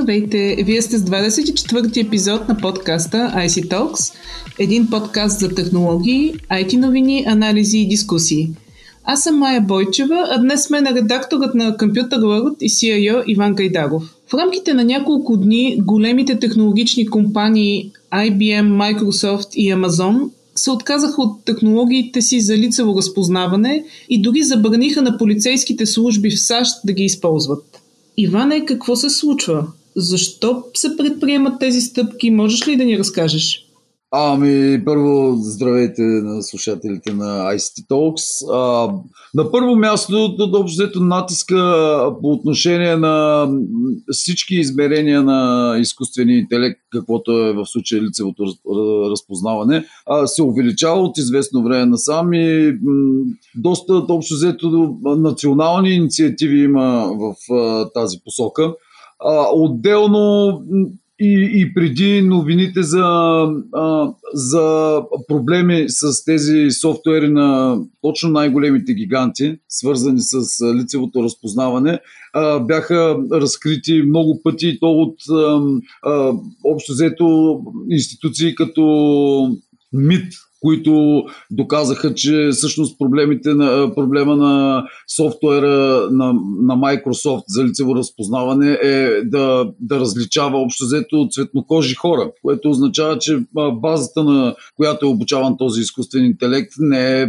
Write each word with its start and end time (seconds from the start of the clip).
Здравейте! 0.00 0.56
Вие 0.64 0.82
сте 0.82 0.98
с 0.98 1.04
24-ти 1.04 2.00
епизод 2.00 2.48
на 2.48 2.56
подкаста 2.56 3.16
IC 3.36 3.68
Talks, 3.68 4.14
един 4.58 4.90
подкаст 4.90 5.40
за 5.40 5.54
технологии, 5.54 6.34
IT 6.50 6.76
новини, 6.76 7.24
анализи 7.26 7.78
и 7.78 7.88
дискусии. 7.88 8.48
Аз 9.04 9.22
съм 9.22 9.38
Майя 9.38 9.60
Бойчева, 9.60 10.26
а 10.30 10.38
днес 10.38 10.62
сме 10.62 10.80
на 10.80 10.94
редакторът 10.94 11.54
на 11.54 11.76
Computer 11.76 12.18
World 12.18 12.56
и 12.60 12.68
CIO 12.68 13.24
Иван 13.26 13.54
Гайдаров. 13.54 14.02
В 14.28 14.34
рамките 14.34 14.74
на 14.74 14.84
няколко 14.84 15.36
дни 15.36 15.78
големите 15.82 16.38
технологични 16.38 17.06
компании 17.06 17.90
IBM, 18.12 18.68
Microsoft 18.68 19.54
и 19.54 19.74
Amazon 19.74 20.30
се 20.54 20.70
отказаха 20.70 21.22
от 21.22 21.44
технологиите 21.44 22.22
си 22.22 22.40
за 22.40 22.56
лицево 22.56 22.96
разпознаване 22.96 23.84
и 24.08 24.22
дори 24.22 24.42
забраниха 24.42 25.02
на 25.02 25.18
полицейските 25.18 25.86
служби 25.86 26.30
в 26.30 26.40
САЩ 26.40 26.76
да 26.84 26.92
ги 26.92 27.04
използват. 27.04 27.82
Иване, 28.16 28.64
какво 28.64 28.96
се 28.96 29.10
случва? 29.10 29.66
Защо 29.96 30.64
се 30.74 30.96
предприемат 30.96 31.60
тези 31.60 31.80
стъпки? 31.80 32.30
Можеш 32.30 32.68
ли 32.68 32.76
да 32.76 32.84
ни 32.84 32.98
разкажеш? 32.98 33.70
Ами, 34.12 34.84
първо, 34.84 35.36
здравейте 35.40 36.02
на 36.02 36.42
слушателите 36.42 37.12
на 37.12 37.54
ICT 37.54 37.86
Talks. 37.90 38.52
А, 38.52 38.92
на 39.34 39.50
първо 39.50 39.76
място, 39.76 40.36
общо 40.54 40.82
взето 40.82 41.00
натиска 41.00 41.56
по 42.22 42.32
отношение 42.32 42.96
на 42.96 43.46
всички 44.10 44.54
измерения 44.54 45.22
на 45.22 45.74
изкуствения 45.80 46.38
интелект, 46.38 46.80
каквото 46.92 47.32
е 47.32 47.52
в 47.52 47.66
случая 47.66 48.02
лицевото 48.02 48.44
разпознаване, 49.10 49.84
а, 50.06 50.26
се 50.26 50.42
увеличава 50.42 51.00
от 51.00 51.18
известно 51.18 51.62
време 51.62 51.86
насам 51.86 52.32
и 52.32 52.72
м, 52.82 53.24
доста, 53.54 53.94
общо 53.94 54.34
взето, 54.34 54.96
национални 55.04 55.90
инициативи 55.90 56.62
има 56.62 57.10
в 57.18 57.54
а, 57.54 57.90
тази 57.90 58.18
посока. 58.24 58.74
А, 59.24 59.46
отделно 59.52 60.62
и, 61.20 61.50
и 61.54 61.74
преди 61.74 62.22
новините 62.22 62.82
за, 62.82 62.98
а, 63.72 64.12
за 64.34 65.00
проблеми 65.28 65.84
с 65.88 66.24
тези 66.24 66.70
софтуери 66.70 67.28
на 67.28 67.78
точно 68.02 68.30
най-големите 68.30 68.94
гиганти, 68.94 69.58
свързани 69.68 70.20
с 70.20 70.64
лицевото 70.74 71.22
разпознаване, 71.22 72.00
а, 72.32 72.60
бяха 72.60 73.18
разкрити 73.32 74.02
много 74.02 74.40
пъти 74.42 74.78
то 74.80 74.90
от 74.90 75.16
а, 75.30 75.60
а, 76.02 76.32
общо 76.64 76.92
взето 76.92 77.60
институции 77.90 78.54
като 78.54 79.56
МИД, 79.92 80.32
които 80.60 81.24
доказаха, 81.50 82.14
че 82.14 82.48
всъщност 82.52 82.98
проблемите 82.98 83.54
на, 83.54 83.94
проблема 83.94 84.36
на 84.36 84.84
софтуера 85.16 86.08
на, 86.10 86.32
на 86.62 86.76
Microsoft 86.76 87.44
за 87.46 87.64
лицево 87.64 87.96
разпознаване 87.96 88.78
е 88.82 89.22
да, 89.24 89.70
да 89.80 90.00
различава 90.00 90.58
общо 90.58 90.84
взето 90.84 91.28
цветнокожи 91.30 91.94
хора, 91.94 92.30
което 92.42 92.70
означава, 92.70 93.18
че 93.18 93.38
базата 93.72 94.24
на 94.24 94.54
която 94.76 95.06
е 95.06 95.08
обучаван 95.08 95.56
този 95.58 95.80
изкуствен 95.80 96.24
интелект 96.24 96.72
не 96.78 97.22
е 97.22 97.28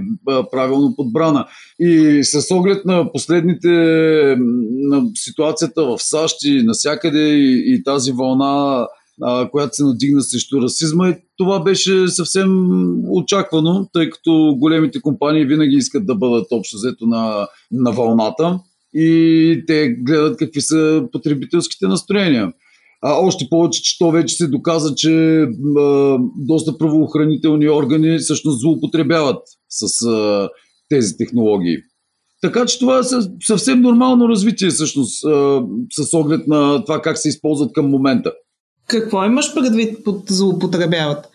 правилно 0.51 0.95
подбрана. 0.95 1.45
И 1.79 2.19
с 2.23 2.55
оглед 2.55 2.85
на 2.85 3.11
последните 3.11 3.69
на 4.71 5.03
ситуацията 5.15 5.83
в 5.83 5.97
САЩ 5.99 6.35
и 6.43 6.63
насякъде 6.63 7.29
и, 7.29 7.73
и 7.73 7.83
тази 7.83 8.11
вълна 8.11 8.87
а, 9.21 9.49
която 9.49 9.75
се 9.75 9.83
надигна 9.83 10.21
срещу 10.21 10.61
расизма. 10.61 11.09
И 11.09 11.15
това 11.37 11.59
беше 11.59 12.07
съвсем 12.07 12.49
очаквано, 13.09 13.89
тъй 13.93 14.09
като 14.09 14.55
големите 14.57 15.01
компании 15.01 15.45
винаги 15.45 15.75
искат 15.75 16.05
да 16.05 16.15
бъдат 16.15 16.47
общо 16.51 16.77
взето 16.77 17.05
на, 17.05 17.47
на 17.71 17.91
вълната 17.91 18.59
и 18.93 19.63
те 19.67 19.89
гледат 19.89 20.37
какви 20.37 20.61
са 20.61 21.03
потребителските 21.11 21.87
настроения. 21.87 22.53
А, 23.03 23.13
още 23.13 23.47
повече, 23.49 23.83
че 23.83 23.97
то 23.97 24.11
вече 24.11 24.35
се 24.35 24.47
доказа, 24.47 24.95
че 24.95 25.41
а, 25.77 26.17
доста 26.35 26.77
правоохранителни 26.77 27.69
органи 27.69 28.17
всъщност 28.17 28.61
злоупотребяват 28.61 29.43
с 29.69 30.05
а, 30.05 30.49
тези 30.89 31.17
технологии. 31.17 31.77
Така 32.41 32.65
че 32.65 32.79
това 32.79 32.99
е 32.99 33.03
съвсем 33.43 33.81
нормално 33.81 34.29
развитие 34.29 34.69
всъщност 34.69 35.25
а, 35.25 35.63
с 35.91 36.13
оглед 36.13 36.47
на 36.47 36.85
това 36.85 37.01
как 37.01 37.17
се 37.17 37.29
използват 37.29 37.73
към 37.73 37.89
момента. 37.89 38.31
Какво 38.91 39.25
имаш 39.25 39.53
предвид 39.53 40.03
под 40.03 40.23
злоупотребяват? 40.29 41.29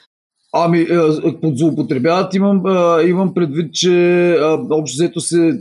Ами, 0.53 0.81
е, 0.81 1.41
под 1.41 1.59
злоупотребяват 1.59 2.35
имам, 2.35 2.63
е, 2.67 3.09
имам 3.09 3.35
предвид, 3.35 3.75
че 3.75 3.93
е, 4.31 4.41
общо 4.71 4.95
взето 4.95 5.21
се 5.21 5.61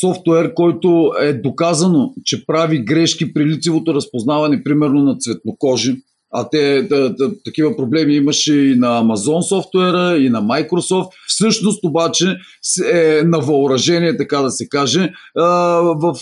софтуер, 0.00 0.54
който 0.54 1.12
е 1.20 1.32
доказано, 1.32 2.14
че 2.24 2.46
прави 2.46 2.84
грешки 2.84 3.32
при 3.32 3.44
лицевото 3.44 3.94
разпознаване, 3.94 4.62
примерно 4.62 5.02
на 5.02 5.16
цветнокожи. 5.18 5.96
А 6.32 6.48
те 6.48 6.82
да, 6.82 7.14
да, 7.14 7.30
такива 7.44 7.76
проблеми 7.76 8.14
имаше 8.14 8.54
и 8.54 8.74
на 8.74 9.02
Amazon 9.02 9.40
софтуера, 9.40 10.18
и 10.18 10.28
на 10.28 10.42
Microsoft. 10.42 11.08
Всъщност 11.26 11.84
обаче 11.84 12.36
е 12.92 13.22
на 13.24 13.38
въоръжение, 13.40 14.16
така 14.16 14.38
да 14.38 14.50
се 14.50 14.68
каже, 14.68 15.12
в, 15.34 16.14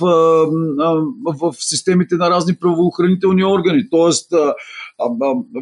в 1.41 1.55
системите 1.59 2.15
на 2.15 2.31
разни 2.31 2.57
правоохранителни 2.57 3.45
органи. 3.45 3.83
Тоест, 3.91 4.33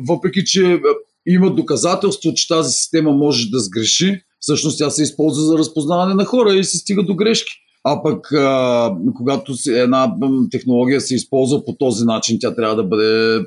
въпреки, 0.08 0.44
че 0.44 0.80
има 1.26 1.54
доказателство, 1.54 2.34
че 2.34 2.48
тази 2.48 2.72
система 2.72 3.12
може 3.12 3.50
да 3.50 3.58
сгреши, 3.58 4.20
всъщност 4.40 4.78
тя 4.78 4.90
се 4.90 5.02
използва 5.02 5.44
за 5.44 5.58
разпознаване 5.58 6.14
на 6.14 6.24
хора 6.24 6.54
и 6.54 6.64
се 6.64 6.78
стига 6.78 7.02
до 7.02 7.14
грешки. 7.14 7.52
А 7.84 8.02
пък, 8.02 8.32
а, 8.32 8.96
когато 9.16 9.52
една 9.68 10.14
технология 10.50 11.00
се 11.00 11.14
използва 11.14 11.64
по 11.64 11.76
този 11.78 12.04
начин, 12.04 12.38
тя 12.40 12.54
трябва 12.54 12.76
да 12.76 12.84
бъде 12.84 13.40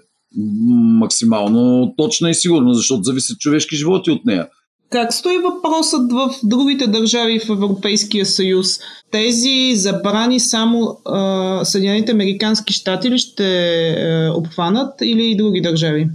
максимално 1.00 1.94
точна 1.98 2.30
и 2.30 2.34
сигурна, 2.34 2.74
защото 2.74 3.04
зависят 3.04 3.40
човешки 3.40 3.76
животи 3.76 4.12
от 4.12 4.26
нея. 4.26 4.48
Как 4.90 5.14
стои 5.14 5.38
въпросът 5.38 6.12
в 6.12 6.30
другите 6.44 6.88
държави 6.88 7.40
в 7.40 7.50
Европейския 7.50 8.26
съюз? 8.26 8.68
Тези 9.12 9.76
забрани 9.76 10.40
само 10.40 10.98
а, 11.06 11.66
Съединените 11.66 12.12
Американски 12.12 12.74
щати 12.74 13.12
ли 13.12 13.18
ще 13.18 13.44
а, 13.44 14.26
е, 14.26 14.30
обхванат 14.30 14.94
или 15.02 15.26
и 15.26 15.38
други 15.38 15.62
държави? 15.62 16.08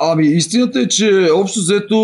Ами, 0.00 0.26
истината 0.26 0.80
е, 0.80 0.88
че 0.88 1.28
общо 1.34 1.60
взето 1.60 1.98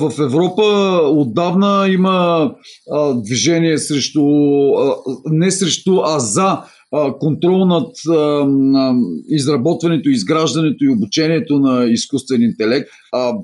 в 0.00 0.12
Европа 0.18 0.62
отдавна 1.04 1.88
има 1.88 2.50
а, 2.92 3.14
движение 3.14 3.78
срещу, 3.78 4.22
а, 4.78 4.94
не 5.24 5.50
срещу, 5.50 6.00
а 6.04 6.18
за 6.18 6.58
контрол 7.20 7.64
над 7.66 7.90
изработването, 9.28 10.08
изграждането 10.08 10.84
и 10.84 10.88
обучението 10.88 11.58
на 11.58 11.84
изкуствен 11.84 12.42
интелект. 12.42 12.88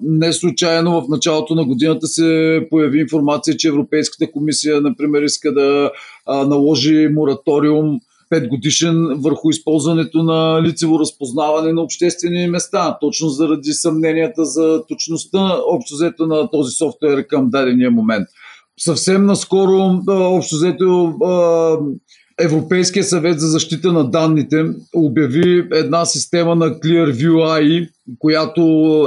Не 0.03 0.33
случайно 0.33 1.01
в 1.01 1.09
началото 1.09 1.55
на 1.55 1.65
годината 1.65 2.07
се 2.07 2.61
появи 2.71 3.01
информация, 3.01 3.57
че 3.57 3.69
Европейската 3.69 4.33
комисия, 4.33 4.81
например, 4.81 5.23
иска 5.23 5.53
да 5.53 5.91
наложи 6.27 7.09
мораториум 7.09 8.01
5 8.33 8.49
годишен 8.49 9.07
върху 9.21 9.51
използването 9.51 10.23
на 10.23 10.63
лицево 10.63 10.99
разпознаване 10.99 11.73
на 11.73 11.83
обществени 11.83 12.47
места, 12.47 12.99
точно 13.01 13.29
заради 13.29 13.73
съмненията 13.73 14.45
за 14.45 14.83
точността 14.89 15.57
общо 15.67 15.95
взето 15.95 16.27
на 16.27 16.51
този 16.51 16.71
софтуер 16.71 17.27
към 17.27 17.51
дадения 17.51 17.91
момент. 17.91 18.29
Съвсем 18.79 19.27
наскоро 19.27 20.01
общо 20.09 20.57
взето 20.57 21.15
Европейския 22.41 23.05
съвет 23.05 23.41
за 23.41 23.47
защита 23.47 23.93
на 23.93 24.11
данните 24.11 24.65
обяви 24.95 25.69
една 25.73 26.05
система 26.05 26.55
на 26.55 26.67
Clearview 26.67 27.33
AI, 27.33 27.89
която 28.19 28.61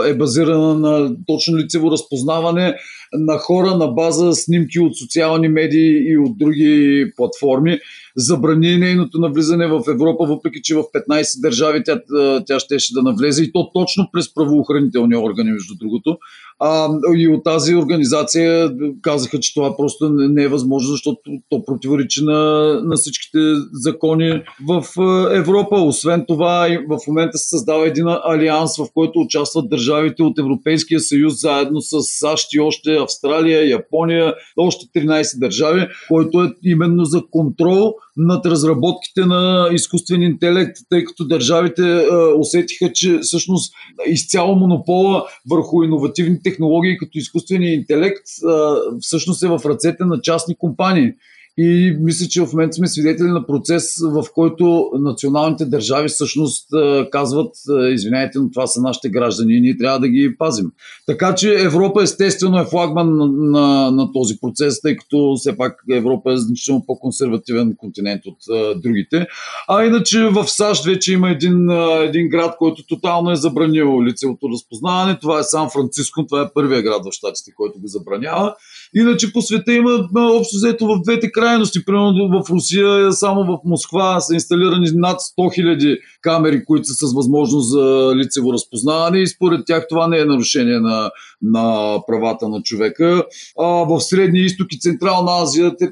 е 0.07 0.13
базирана 0.13 0.75
на 0.75 1.15
точно 1.27 1.57
лицево 1.57 1.91
разпознаване 1.91 2.75
на 3.13 3.37
хора 3.37 3.77
на 3.77 3.87
база 3.87 4.33
снимки 4.33 4.79
от 4.79 4.97
социални 4.97 5.47
медии 5.47 6.11
и 6.11 6.17
от 6.17 6.37
други 6.37 7.05
платформи 7.17 7.79
забрани 8.15 8.77
нейното 8.77 9.19
навлизане 9.19 9.67
в 9.67 9.83
Европа, 9.87 10.25
въпреки 10.25 10.61
че 10.63 10.75
в 10.75 10.83
15 11.09 11.41
държави 11.41 11.81
тя, 11.85 11.99
тя 12.47 12.59
щеше 12.59 12.93
да 12.93 13.01
навлезе 13.01 13.43
и 13.43 13.51
то 13.51 13.71
точно 13.73 14.09
през 14.13 14.33
правоохранителни 14.33 15.15
органи, 15.15 15.51
между 15.51 15.75
другото. 15.79 16.17
А, 16.59 16.89
и 17.15 17.27
от 17.27 17.43
тази 17.43 17.75
организация 17.75 18.71
казаха, 19.01 19.39
че 19.39 19.53
това 19.53 19.77
просто 19.77 20.09
не 20.09 20.43
е 20.43 20.47
възможно, 20.47 20.91
защото 20.91 21.19
то 21.49 21.65
противоречи 21.65 22.23
на, 22.23 22.41
на 22.83 22.95
всичките 22.95 23.39
закони 23.71 24.43
в 24.67 24.85
Европа. 25.33 25.75
Освен 25.75 26.25
това, 26.27 26.67
в 26.89 26.97
момента 27.07 27.37
се 27.37 27.49
създава 27.49 27.87
един 27.87 28.05
алианс, 28.07 28.77
в 28.77 28.85
който 28.93 29.19
участват 29.19 29.69
държавите 29.69 30.23
от 30.23 30.39
Европейския 30.39 30.99
съюз, 30.99 31.41
заедно 31.41 31.81
с 31.81 31.97
САЩ 32.01 32.53
и 32.53 32.59
още 32.59 32.95
Австралия, 32.95 33.69
Япония, 33.69 34.33
още 34.57 34.85
13 34.99 35.39
държави, 35.39 35.87
който 36.07 36.43
е 36.43 36.53
именно 36.63 37.05
за 37.05 37.21
контрол 37.31 37.93
над 38.17 38.45
разработките 38.45 39.25
на 39.25 39.69
изкуствен 39.73 40.21
интелект, 40.21 40.77
тъй 40.89 41.03
като 41.03 41.27
държавите 41.27 41.81
а, 41.81 42.35
усетиха, 42.39 42.93
че 42.93 43.19
всъщност 43.19 43.73
изцяло 44.07 44.55
монопола 44.55 45.25
върху 45.49 45.83
иновативни 45.83 46.41
технологии 46.43 46.97
като 46.97 47.17
изкуствения 47.17 47.73
интелект 47.73 48.23
а, 48.47 48.75
всъщност 49.01 49.43
е 49.43 49.47
в 49.47 49.61
ръцете 49.65 50.05
на 50.05 50.21
частни 50.21 50.55
компании. 50.55 51.11
И 51.57 51.97
мисля, 51.99 52.27
че 52.27 52.41
в 52.41 52.53
момента 52.53 52.73
сме 52.73 52.87
свидетели 52.87 53.27
на 53.27 53.47
процес, 53.47 53.95
в 54.03 54.25
който 54.33 54.91
националните 54.99 55.65
държави 55.65 56.07
всъщност 56.07 56.67
казват, 57.11 57.55
извиняйте, 57.91 58.39
но 58.39 58.51
това 58.51 58.67
са 58.67 58.81
нашите 58.81 59.09
граждани 59.09 59.57
и 59.57 59.61
ние 59.61 59.77
трябва 59.77 59.99
да 59.99 60.07
ги 60.07 60.37
пазим. 60.37 60.65
Така 61.05 61.35
че 61.35 61.63
Европа 61.63 62.03
естествено 62.03 62.59
е 62.59 62.65
флагман 62.65 63.17
на, 63.17 63.27
на, 63.27 63.91
на 63.91 64.11
този 64.11 64.39
процес, 64.41 64.81
тъй 64.81 64.95
като 64.95 65.35
все 65.37 65.57
пак 65.57 65.83
Европа 65.91 66.33
е 66.33 66.37
значително 66.37 66.83
по-консервативен 66.87 67.75
континент 67.77 68.21
от 68.25 68.37
а, 68.51 68.79
другите. 68.79 69.27
А 69.67 69.83
иначе 69.83 70.25
в 70.25 70.47
САЩ 70.47 70.85
вече 70.85 71.13
има 71.13 71.29
един, 71.29 71.69
а, 71.69 72.03
един 72.03 72.29
град, 72.29 72.55
който 72.57 72.85
тотално 72.85 73.31
е 73.31 73.35
забранил 73.35 74.03
лицевото 74.03 74.49
разпознаване. 74.53 75.19
Това 75.19 75.39
е 75.39 75.43
Сан 75.43 75.69
Франциско, 75.69 76.25
това 76.25 76.41
е 76.41 76.53
първия 76.53 76.81
град 76.81 77.05
в 77.05 77.11
Штатите, 77.11 77.51
който 77.55 77.79
го 77.79 77.87
забранява. 77.87 78.55
Иначе 78.95 79.33
по 79.33 79.41
света 79.41 79.73
има 79.73 80.07
общо 80.15 80.55
взето 80.55 80.87
в 80.87 81.01
двете 81.03 81.31
крайности. 81.31 81.85
Примерно 81.85 82.43
в 82.43 82.49
Русия, 82.49 83.11
само 83.11 83.43
в 83.43 83.59
Москва 83.65 84.19
са 84.19 84.33
инсталирани 84.33 84.87
над 84.93 85.19
100 85.19 85.37
000 85.37 85.99
камери, 86.21 86.65
които 86.65 86.85
са 86.85 87.07
с 87.07 87.13
възможност 87.13 87.69
за 87.69 88.13
лицево 88.15 88.53
разпознаване 88.53 89.19
и 89.19 89.27
според 89.27 89.65
тях 89.65 89.85
това 89.89 90.07
не 90.07 90.19
е 90.19 90.25
нарушение 90.25 90.79
на, 90.79 91.11
на 91.41 91.97
правата 92.07 92.49
на 92.49 92.61
човека. 92.61 93.25
А 93.59 93.65
в 93.65 94.01
Средния 94.01 94.45
изток 94.45 94.67
и 94.73 94.79
Централна 94.79 95.31
Азия 95.41 95.77
те 95.77 95.89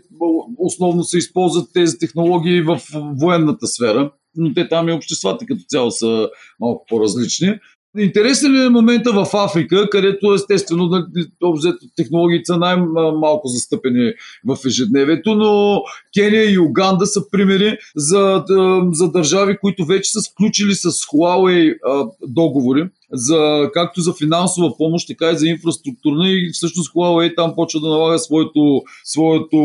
основно 0.57 1.03
се 1.03 1.17
използват 1.17 1.69
тези 1.73 1.97
технологии 1.97 2.61
в 2.61 2.79
военната 3.21 3.67
сфера 3.67 4.11
но 4.35 4.53
те 4.53 4.67
там 4.67 4.89
и 4.89 4.93
обществата 4.93 5.45
като 5.45 5.61
цяло 5.67 5.91
са 5.91 6.29
малко 6.59 6.85
по-различни. 6.89 7.59
Интересен 7.97 8.65
е 8.65 8.69
момента 8.69 9.11
в 9.11 9.27
Африка, 9.33 9.89
където 9.89 10.33
естествено 10.33 11.07
технологиите 11.95 12.45
са 12.45 12.57
най-малко 12.57 13.47
застъпени 13.47 14.13
в 14.45 14.57
ежедневието, 14.65 15.35
но 15.35 15.81
Кения 16.17 16.51
и 16.51 16.59
Уганда 16.59 17.05
са 17.05 17.29
примери 17.31 17.77
за, 17.95 18.43
за 18.91 19.11
държави, 19.11 19.57
които 19.61 19.85
вече 19.85 20.11
са 20.11 20.21
сключили 20.21 20.73
с 20.73 20.91
Huawei 20.91 21.77
договори 22.27 22.89
за, 23.13 23.69
както 23.73 24.01
за 24.01 24.13
финансова 24.13 24.77
помощ, 24.77 25.07
така 25.07 25.31
и 25.31 25.37
за 25.37 25.47
инфраструктурна 25.47 26.29
и 26.29 26.49
всъщност 26.53 26.93
Huawei 26.93 27.35
там 27.35 27.53
почва 27.55 27.79
да 27.79 27.89
налага 27.89 28.19
своето, 28.19 28.81
своето 29.05 29.57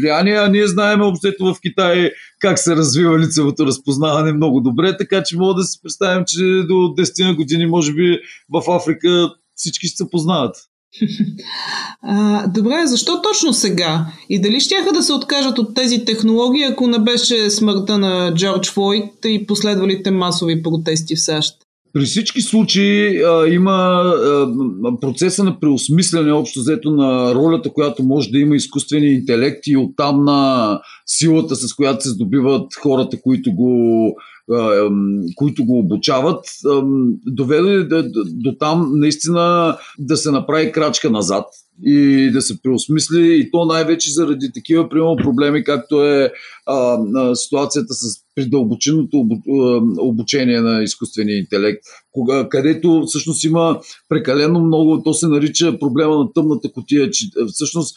влияние, 0.00 0.34
а 0.34 0.48
ние 0.48 0.66
знаем 0.66 1.00
общо 1.02 1.32
в 1.40 1.56
Китай 1.62 2.10
как 2.40 2.58
се 2.58 2.76
развива 2.76 3.18
лицевото 3.18 3.66
разпознаване 3.66 4.32
много 4.32 4.60
добре, 4.60 4.96
така 4.96 5.22
че 5.22 5.38
мога 5.38 5.54
да 5.54 5.64
си 5.64 5.78
представим, 5.82 6.24
че 6.26 6.42
до 6.42 6.74
10 6.74 7.36
години 7.36 7.66
може 7.66 7.92
би 7.92 8.18
в 8.52 8.70
Африка 8.70 9.30
всички 9.54 9.86
ще 9.86 9.96
се 9.96 10.10
познават. 10.10 10.56
А, 12.08 12.46
добре, 12.46 12.86
защо 12.86 13.22
точно 13.22 13.52
сега? 13.52 14.06
И 14.28 14.40
дали 14.40 14.60
ще 14.60 14.74
да 14.94 15.02
се 15.02 15.12
откажат 15.12 15.58
от 15.58 15.74
тези 15.74 16.04
технологии, 16.04 16.62
ако 16.62 16.86
не 16.86 16.98
беше 16.98 17.50
смъртта 17.50 17.98
на 17.98 18.34
Джордж 18.34 18.70
Флойд 18.70 19.10
и 19.24 19.46
последвалите 19.46 20.10
масови 20.10 20.62
протести 20.62 21.16
в 21.16 21.20
САЩ? 21.20 21.65
При 21.96 22.04
всички 22.04 22.40
случаи 22.40 23.22
а, 23.22 23.46
има 23.48 23.72
а, 23.72 25.00
процеса 25.00 25.44
на 25.44 25.60
преосмислене 25.60 26.32
общо 26.32 26.60
взето 26.60 26.90
на 26.90 27.34
ролята, 27.34 27.72
която 27.72 28.02
може 28.02 28.30
да 28.30 28.38
има 28.38 28.56
изкуствения 28.56 29.12
интелект 29.12 29.66
и 29.66 29.76
оттам 29.76 30.24
на 30.24 30.80
силата, 31.06 31.56
с 31.56 31.74
която 31.74 32.02
се 32.02 32.08
здобиват 32.08 32.74
хората, 32.74 33.20
които 33.22 33.52
го 33.52 34.16
които 35.34 35.64
го 35.64 35.78
обучават, 35.78 36.44
доведе 37.26 37.84
до, 37.84 38.04
до, 38.26 38.54
там 38.58 38.90
наистина 38.94 39.76
да 39.98 40.16
се 40.16 40.30
направи 40.30 40.72
крачка 40.72 41.10
назад 41.10 41.44
и 41.84 42.30
да 42.32 42.42
се 42.42 42.62
преосмисли 42.62 43.40
и 43.40 43.50
то 43.50 43.64
най-вече 43.64 44.12
заради 44.12 44.52
такива 44.54 44.88
примерно 44.88 45.16
проблеми, 45.16 45.64
както 45.64 46.04
е 46.04 46.32
а, 46.66 46.98
ситуацията 47.34 47.94
с 47.94 48.25
придълбоченото 48.36 49.26
обучение 49.98 50.60
на 50.60 50.82
изкуствения 50.82 51.38
интелект, 51.38 51.82
кога, 52.12 52.48
където 52.48 53.02
всъщност 53.06 53.44
има 53.44 53.80
прекалено 54.08 54.60
много, 54.60 55.02
то 55.02 55.14
се 55.14 55.26
нарича 55.26 55.78
проблема 55.78 56.18
на 56.18 56.32
тъмната 56.32 56.72
котия, 56.72 57.10
че 57.10 57.26
всъщност 57.52 57.96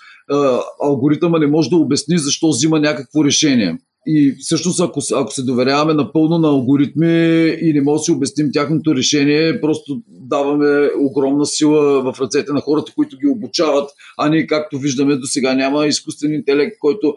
алгоритъма 0.84 1.40
не 1.40 1.48
може 1.48 1.70
да 1.70 1.76
обясни 1.76 2.18
защо 2.18 2.50
взима 2.50 2.80
някакво 2.80 3.26
решение. 3.26 3.78
И 4.12 4.36
всъщност, 4.40 4.80
ако, 4.80 5.00
ако 5.16 5.32
се 5.32 5.44
доверяваме 5.44 5.94
напълно 5.94 6.38
на 6.38 6.48
алгоритми 6.48 7.48
и 7.62 7.74
не 7.74 7.82
може 7.82 8.00
да 8.00 8.04
си 8.04 8.12
обясним 8.12 8.50
тяхното 8.54 8.96
решение, 8.96 9.62
просто 9.62 10.02
даваме 10.08 10.90
огромна 11.00 11.46
сила 11.46 12.02
в 12.02 12.22
ръцете 12.22 12.54
на 12.54 12.62
хората, 12.62 12.92
които 12.96 13.18
ги 13.18 13.28
обучават, 13.28 13.90
а 14.18 14.30
ние, 14.30 14.48
както 14.48 14.78
виждаме 14.78 15.16
до 15.16 15.28
сега, 15.28 15.54
няма 15.56 15.88
изкуствен 15.88 16.34
интелект, 16.34 16.76
който 16.80 17.16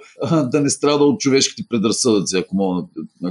да 0.53 0.61
не 0.61 0.71
страда 0.71 1.05
от 1.05 1.21
човешките 1.21 1.63
предразсъдъци, 1.69 2.37
ако 2.37 2.57
мога 2.57 2.83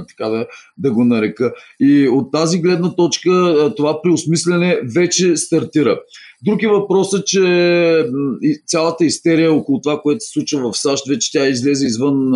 така 0.08 0.28
да, 0.30 0.46
да 0.78 0.90
го 0.90 1.04
нарека. 1.04 1.52
И 1.80 2.08
от 2.08 2.32
тази 2.32 2.58
гледна 2.58 2.94
точка 2.94 3.30
това 3.76 4.02
преосмислене 4.02 4.80
вече 4.94 5.36
стартира. 5.36 6.00
Други 6.44 6.66
въпрос 6.66 7.14
е, 7.14 7.24
че 7.24 8.06
цялата 8.66 9.04
истерия 9.04 9.52
около 9.52 9.80
това, 9.80 10.00
което 10.00 10.24
се 10.24 10.30
случва 10.30 10.72
в 10.72 10.78
САЩ, 10.78 11.08
вече 11.08 11.32
тя 11.32 11.48
излезе 11.48 11.86
извън 11.86 12.32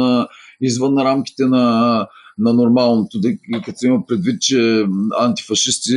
извън 0.61 0.99
рамките 0.99 1.45
на 1.45 2.07
на 2.39 2.53
нормалното, 2.53 3.19
като 3.65 3.87
има 3.87 4.07
предвид, 4.07 4.41
че 4.41 4.87
антифашисти 5.21 5.97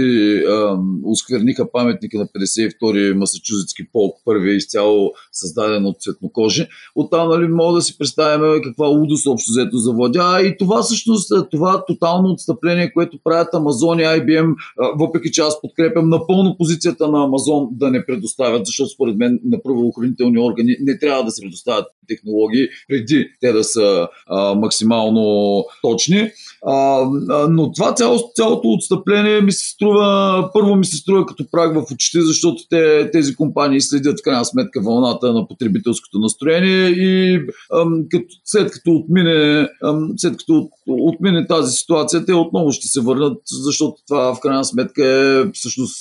а, 0.49 0.77
оскверниха 1.03 1.71
паметника 1.71 2.17
на 2.17 2.25
52-и 2.25 3.13
Масачузетски 3.13 3.91
полк, 3.91 4.17
първия 4.25 4.55
изцяло 4.55 5.11
създаден 5.31 5.85
от 5.85 6.01
цветнокожи. 6.01 6.67
Оттам 6.95 7.29
нали, 7.29 7.47
мога 7.47 7.75
да 7.75 7.81
си 7.81 7.97
представим 7.97 8.61
каква 8.63 8.87
лудост 8.87 9.27
общо 9.27 9.51
взето 9.51 9.77
завладя. 9.77 10.41
И 10.41 10.57
това 10.57 10.81
всъщност, 10.81 11.31
това 11.51 11.85
тотално 11.85 12.29
отстъпление, 12.31 12.93
което 12.93 13.19
правят 13.23 13.53
Амазон 13.53 13.99
и 13.99 14.03
IBM, 14.03 14.55
въпреки 14.99 15.31
че 15.31 15.41
аз 15.41 15.61
подкрепям 15.61 16.09
напълно 16.09 16.55
позицията 16.57 17.07
на 17.07 17.23
Амазон 17.23 17.67
да 17.71 17.91
не 17.91 18.05
предоставят, 18.05 18.65
защото 18.65 18.89
според 18.89 19.17
мен 19.17 19.39
на 19.45 19.61
правоохранителни 19.61 20.39
органи 20.39 20.75
не 20.81 20.99
трябва 20.99 21.23
да 21.23 21.31
се 21.31 21.41
предоставят 21.41 21.85
технологии 22.07 22.67
преди 22.87 23.27
те 23.41 23.51
да 23.51 23.63
са 23.63 24.07
а, 24.27 24.55
максимално 24.55 25.65
точни. 25.81 26.28
А, 26.65 27.05
но 27.49 27.71
това 27.71 27.93
цяло, 27.93 28.19
цялото 28.35 28.67
отстъпление 28.67 29.41
ми 29.41 29.51
се 29.51 29.67
струва, 29.67 30.49
първо 30.53 30.75
ми 30.75 30.85
се 30.85 30.97
струва 30.97 31.25
като 31.25 31.45
праг 31.51 31.75
в 31.75 31.91
очите, 31.93 32.21
защото 32.21 32.63
те, 32.69 33.11
тези 33.11 33.35
компании 33.35 33.81
следят 33.81 34.19
в 34.19 34.23
крайна 34.23 34.45
сметка 34.45 34.81
вълната 34.81 35.33
на 35.33 35.47
потребителското 35.47 36.19
настроение 36.19 36.87
и 36.87 37.39
ам, 37.81 38.03
като, 38.09 38.25
след 38.45 38.71
като 38.71 38.91
отмине, 38.91 39.67
ам, 39.83 40.09
след 40.17 40.37
като 40.37 40.69
отмине 40.87 41.47
тази 41.47 41.77
ситуация, 41.77 42.25
те 42.25 42.33
отново 42.33 42.71
ще 42.71 42.87
се 42.87 43.01
върнат, 43.01 43.41
защото 43.45 43.95
това 44.07 44.35
в 44.35 44.39
крайна 44.39 44.65
сметка 44.65 45.05
е 45.05 45.51
всъщност 45.53 45.95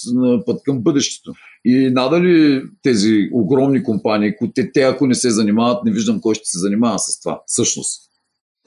път 0.46 0.60
към 0.64 0.82
бъдещето. 0.82 1.32
И 1.64 1.90
надали 1.90 2.62
тези 2.82 3.28
огромни 3.32 3.82
компании, 3.82 4.32
те, 4.54 4.72
те 4.72 4.82
ако 4.82 5.06
не 5.06 5.14
се 5.14 5.30
занимават, 5.30 5.84
не 5.84 5.92
виждам 5.92 6.20
кой 6.20 6.34
ще 6.34 6.44
се 6.44 6.58
занимава 6.58 6.98
с 6.98 7.20
това. 7.20 7.40
Всъщност. 7.46 8.07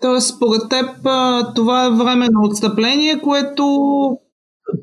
Тоест, 0.02 0.36
според 0.36 0.62
теб, 0.70 0.90
това 1.56 1.86
е 1.86 1.90
временно 1.90 2.40
отстъпление, 2.44 3.22
което 3.22 3.66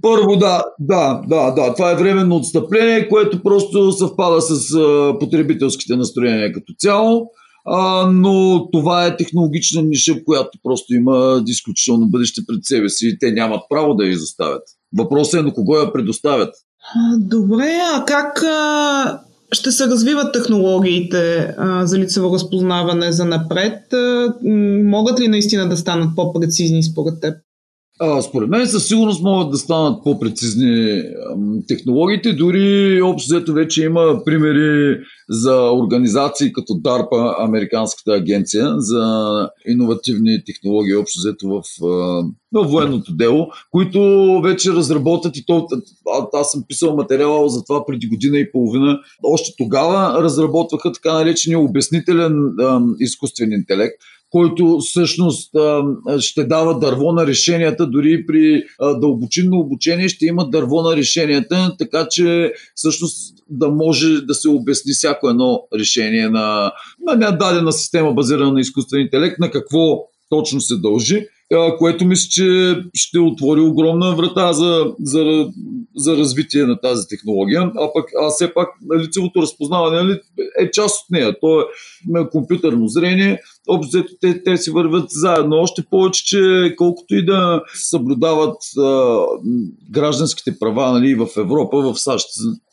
първо, 0.03 0.37
да, 0.37 0.65
да, 0.81 1.23
да, 1.29 1.51
да. 1.51 1.75
Това 1.75 1.91
е 1.91 1.97
временно 1.97 2.37
отстъпление, 2.37 3.09
което 3.09 3.43
просто 3.43 3.93
съвпада 3.93 4.41
с 4.41 4.75
а, 4.75 5.15
потребителските 5.21 5.97
настроения 5.97 6.53
като 6.53 6.73
цяло. 6.79 7.27
А, 7.67 8.11
но 8.13 8.67
това 8.71 9.07
е 9.07 9.17
технологична 9.17 9.83
ниша, 9.83 10.25
която 10.25 10.59
просто 10.63 10.95
има 10.95 11.43
изключително 11.47 12.07
бъдеще 12.07 12.41
пред 12.47 12.59
себе 12.63 12.89
си 12.89 13.09
и 13.09 13.19
те 13.19 13.33
нямат 13.33 13.61
право 13.71 13.95
да 13.95 14.05
я 14.05 14.11
изоставят. 14.11 14.63
Въпросът 14.99 15.41
е 15.41 15.43
на 15.43 15.53
кого 15.55 15.77
я 15.77 15.93
предоставят. 15.93 16.55
Добре, 17.19 17.79
а 17.95 18.05
как 18.05 18.43
а, 18.43 19.21
ще 19.53 19.73
се 19.73 19.87
развиват 19.87 20.33
технологиите 20.33 21.55
а, 21.59 21.87
за 21.87 21.99
лицево 21.99 22.35
разпознаване 22.35 23.13
за 23.13 23.25
напред. 23.25 23.93
А, 23.93 24.35
могат 24.83 25.21
ли 25.21 25.29
наистина 25.29 25.69
да 25.69 25.77
станат 25.77 26.17
по-прецизни 26.17 26.83
според 26.83 27.21
теб? 27.21 27.35
Според 28.29 28.49
мен 28.49 28.67
със 28.67 28.89
сигурност 28.89 29.23
могат 29.23 29.51
да 29.51 29.57
станат 29.57 30.05
по-прецизни 30.05 31.03
технологиите. 31.69 32.33
Дори 32.33 33.03
общо 33.03 33.27
взето 33.29 33.53
вече 33.53 33.85
има 33.85 34.25
примери 34.25 34.99
за 35.29 35.73
организации 35.73 36.53
като 36.53 36.73
DARPA, 36.73 37.35
Американската 37.39 38.13
агенция 38.13 38.75
за 38.79 39.05
иновативни 39.69 40.45
технологии, 40.47 40.97
общо 40.97 41.19
взето 41.19 41.49
в, 41.49 41.63
в 42.53 42.65
военното 42.69 43.13
дело, 43.13 43.47
които 43.71 44.01
вече 44.45 44.73
разработят 44.73 45.37
и 45.37 45.45
то, 45.47 45.67
аз 46.33 46.51
съм 46.51 46.65
писал 46.69 46.97
материал 46.97 47.49
за 47.49 47.65
това 47.65 47.87
преди 47.87 48.09
година 48.09 48.39
и 48.39 48.53
половина. 48.53 48.99
Още 49.23 49.53
тогава 49.59 50.23
разработваха 50.23 50.93
така 50.93 51.13
наречения 51.13 51.61
обяснителен 51.61 52.55
изкуствен 53.01 53.53
интелект, 53.53 53.95
който 54.31 54.79
всъщност 54.79 55.51
ще 56.19 56.45
дава 56.45 56.79
дърво 56.79 57.13
на 57.13 57.27
решенията, 57.27 57.87
дори 57.87 58.27
при 58.27 58.63
дълбочинно 59.01 59.59
обучение 59.59 60.09
ще 60.09 60.27
има 60.27 60.51
дърво 60.51 60.83
на 60.83 60.97
решенията, 60.97 61.75
така 61.79 62.07
че 62.11 62.53
всъщност 62.75 63.35
да 63.51 63.69
може 63.69 64.21
да 64.21 64.35
се 64.35 64.49
обясни 64.49 64.93
всяко 64.93 65.29
едно 65.29 65.61
решение 65.79 66.29
на, 66.29 66.73
на 67.07 67.31
дадена 67.31 67.73
система, 67.73 68.13
базирана 68.13 68.53
на 68.53 68.61
изкуствен 68.61 69.01
интелект, 69.01 69.39
на 69.39 69.51
какво 69.51 70.05
точно 70.31 70.61
се 70.61 70.77
дължи 70.77 71.27
което 71.79 72.05
мисля, 72.05 72.29
че 72.31 72.77
ще 72.95 73.19
отвори 73.19 73.61
огромна 73.61 74.17
врата 74.17 74.53
за, 74.53 74.87
за, 75.03 75.47
за 75.97 76.17
развитие 76.17 76.67
на 76.67 76.81
тази 76.81 77.09
технология. 77.09 77.73
А 77.77 77.93
пък 77.95 78.11
а 78.23 78.31
все 78.31 78.55
пак 78.55 78.69
лицевото 78.99 79.43
разпознаване 79.43 80.03
нали, 80.03 80.21
е 80.61 80.71
част 80.71 81.05
от 81.05 81.11
нея. 81.11 81.41
То 81.41 81.61
е 81.61 81.65
компютърно 82.33 82.89
зрение. 82.89 83.41
Общо 83.69 84.05
те, 84.21 84.43
те 84.43 84.57
си 84.57 84.71
вървят 84.71 85.11
заедно. 85.11 85.57
Още 85.57 85.83
повече, 85.91 86.25
че 86.25 86.75
колкото 86.77 87.15
и 87.15 87.25
да 87.25 87.63
съблюдават 87.75 88.57
а, 88.79 89.19
гражданските 89.91 90.59
права 90.59 90.93
нали, 90.93 91.15
в 91.15 91.27
Европа, 91.37 91.77
в 91.77 91.99
САЩ 91.99 92.29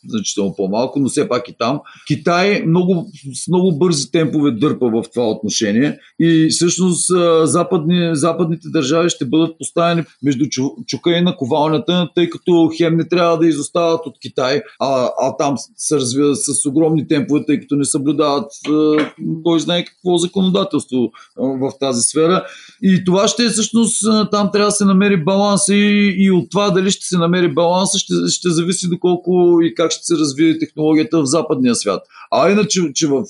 значително 0.07 0.53
по-малко, 0.57 0.99
но 0.99 1.09
все 1.09 1.29
пак 1.29 1.49
и 1.49 1.55
там. 1.59 1.79
Китай 2.07 2.63
много, 2.65 3.07
с 3.33 3.47
много 3.47 3.77
бързи 3.77 4.11
темпове 4.11 4.51
дърпа 4.51 4.89
в 4.89 5.03
това 5.13 5.29
отношение 5.29 5.99
и 6.19 6.47
всъщност 6.49 7.07
западни, 7.43 8.09
западните 8.13 8.64
държави 8.71 9.09
ще 9.09 9.25
бъдат 9.25 9.57
поставени 9.57 10.03
между 10.23 10.45
чука 10.87 11.11
и 11.11 11.21
наковалнята, 11.21 12.09
тъй 12.15 12.29
като 12.29 12.71
хем 12.77 12.97
не 12.97 13.07
трябва 13.07 13.37
да 13.37 13.47
изостават 13.47 14.05
от 14.05 14.15
Китай, 14.21 14.61
а, 14.79 15.09
а 15.21 15.37
там 15.37 15.55
се 15.75 15.95
развиват 15.95 16.37
с 16.37 16.65
огромни 16.65 17.07
темпове, 17.07 17.45
тъй 17.45 17.59
като 17.59 17.75
не 17.75 17.85
съблюдават 17.85 18.51
кой 19.43 19.59
знае 19.59 19.85
какво 19.85 20.17
законодателство 20.17 21.11
в 21.37 21.71
тази 21.79 22.01
сфера. 22.01 22.45
И 22.83 23.03
това 23.05 23.27
ще 23.27 23.43
е 23.43 23.49
всъщност, 23.49 24.03
там 24.31 24.49
трябва 24.53 24.67
да 24.67 24.71
се 24.71 24.85
намери 24.85 25.23
баланс 25.23 25.67
и, 25.69 26.15
и 26.17 26.31
от 26.31 26.49
това 26.51 26.69
дали 26.69 26.91
ще 26.91 27.05
се 27.05 27.17
намери 27.17 27.53
баланса, 27.53 27.99
ще, 27.99 28.13
ще 28.27 28.49
зависи 28.49 28.89
доколко 28.89 29.59
и 29.61 29.75
как 29.75 29.91
ще 29.91 30.03
се 30.03 30.15
развие 30.15 30.59
технологията 30.59 31.21
в 31.21 31.25
западния 31.25 31.75
свят. 31.75 32.01
А 32.31 32.51
иначе, 32.51 32.81
че 32.93 33.07
в, 33.07 33.23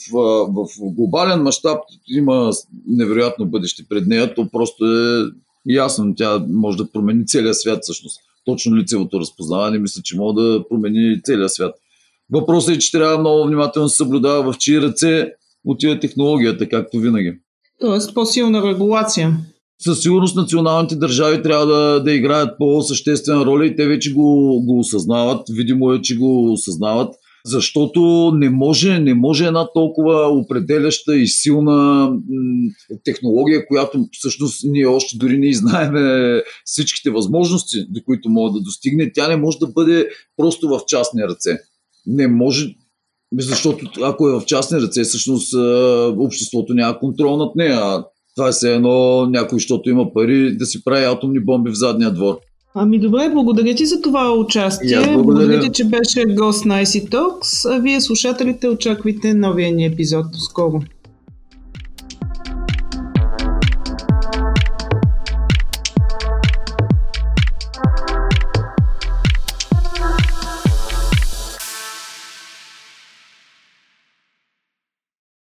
в 0.48 0.68
глобален 0.82 1.42
мащаб 1.42 1.80
има 2.08 2.52
невероятно 2.88 3.46
бъдеще 3.46 3.84
пред 3.90 4.08
нея, 4.08 4.36
то 4.36 4.50
просто 4.52 4.86
е 4.86 5.25
ясно. 5.66 6.16
Тя 6.16 6.46
може 6.50 6.78
да 6.78 6.92
промени 6.92 7.26
целия 7.26 7.54
свят 7.54 7.80
всъщност. 7.82 8.20
Точно 8.46 8.76
лицевото 8.76 9.20
разпознаване 9.20 9.80
мисля, 9.80 10.02
че 10.04 10.18
може 10.18 10.36
да 10.36 10.64
промени 10.70 11.22
целия 11.24 11.50
свят. 11.50 11.76
Въпросът 12.32 12.76
е, 12.76 12.80
че 12.80 12.92
трябва 12.92 13.18
много 13.18 13.48
внимателно 13.48 13.86
да 13.86 13.90
се 13.90 13.98
съблюдава 13.98 14.54
в 14.54 14.58
чии 14.58 14.82
ръце 14.82 15.32
отива 15.66 16.00
технологията, 16.00 16.70
както 16.70 16.98
винаги. 16.98 17.34
Тоест 17.80 18.14
по-силна 18.14 18.64
регулация. 18.68 19.38
Със 19.80 20.02
сигурност 20.02 20.36
националните 20.36 20.96
държави 20.96 21.44
трябва 21.44 21.66
да, 21.66 22.04
да 22.04 22.12
играят 22.12 22.58
по-съществена 22.58 23.46
роля 23.46 23.66
и 23.66 23.76
те 23.76 23.88
вече 23.88 24.14
го, 24.14 24.62
го 24.66 24.80
осъзнават. 24.80 25.48
Видимо 25.50 25.94
е, 25.94 26.02
че 26.02 26.18
го 26.18 26.52
осъзнават. 26.54 27.16
Защото 27.48 28.32
не 28.36 28.50
може, 28.50 29.00
не 29.00 29.14
може 29.14 29.46
една 29.46 29.68
толкова 29.74 30.28
определяща 30.28 31.16
и 31.16 31.28
силна 31.28 32.12
технология, 33.04 33.68
която 33.68 34.08
всъщност 34.12 34.62
ние 34.64 34.86
още 34.86 35.18
дори 35.18 35.38
не 35.38 35.54
знаеме 35.54 36.42
всичките 36.66 37.10
възможности, 37.12 37.86
до 37.90 38.00
които 38.06 38.30
могат 38.30 38.54
да 38.54 38.62
достигне. 38.62 39.12
Тя 39.14 39.28
не 39.28 39.36
може 39.36 39.58
да 39.58 39.68
бъде 39.68 40.08
просто 40.38 40.68
в 40.68 40.80
частни 40.88 41.24
ръце. 41.24 41.58
Не 42.06 42.28
може, 42.28 42.76
защото 43.40 43.86
ако 44.02 44.30
е 44.30 44.40
в 44.40 44.46
частни 44.46 44.82
ръце, 44.82 45.04
всъщност 45.04 45.54
обществото 46.18 46.74
няма 46.74 47.00
контрол 47.00 47.38
над 47.38 47.56
нея. 47.56 48.04
Това 48.36 48.48
е 48.48 48.52
все 48.52 48.76
едно 48.76 49.26
някой, 49.26 49.56
защото 49.56 49.90
има 49.90 50.14
пари, 50.14 50.58
да 50.58 50.66
си 50.66 50.84
прави 50.84 51.06
атомни 51.06 51.40
бомби 51.40 51.72
в 51.72 51.78
задния 51.78 52.12
двор. 52.12 52.38
Ами 52.78 53.00
добре, 53.00 53.30
благодаря 53.34 53.76
ти 53.76 53.86
за 53.86 54.02
това 54.02 54.34
участие. 54.34 54.98
благодаря. 54.98 55.24
благодаря 55.24 55.62
ти, 55.62 55.70
че 55.74 55.86
беше 55.86 56.26
гост 56.26 56.66
на 56.66 56.84
IC 56.86 57.10
Talks, 57.10 57.76
а 57.76 57.80
вие 57.80 58.02
слушателите 58.02 58.68
очаквайте 58.68 59.34
новия 59.34 59.72
ни 59.72 59.86
епизод 59.86 60.26
скоро. 60.34 60.82